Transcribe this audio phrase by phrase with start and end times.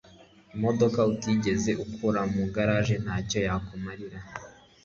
[0.55, 4.19] imodoka utigeze ukura muri garage ntacyo yakumarira